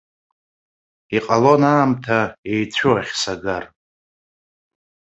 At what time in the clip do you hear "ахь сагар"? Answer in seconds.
2.99-3.63